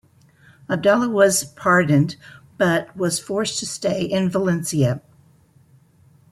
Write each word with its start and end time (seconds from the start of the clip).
Abdallah 0.67 1.09
was 1.09 1.43
pardoned, 1.43 2.15
but 2.57 2.97
was 2.97 3.19
forced 3.19 3.59
to 3.59 3.67
stay 3.67 4.01
in 4.03 4.29
Valencia. 4.31 4.99